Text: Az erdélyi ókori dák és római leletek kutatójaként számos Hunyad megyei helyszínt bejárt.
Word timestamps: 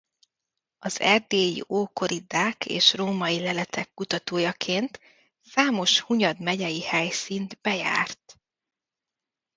Az 0.79 0.99
erdélyi 0.99 1.63
ókori 1.67 2.19
dák 2.27 2.65
és 2.65 2.93
római 2.93 3.39
leletek 3.39 3.93
kutatójaként 3.93 4.99
számos 5.43 5.99
Hunyad 6.01 6.39
megyei 6.39 6.81
helyszínt 6.81 7.59
bejárt. 7.61 8.39